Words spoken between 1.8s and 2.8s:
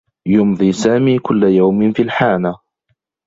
في الحانة.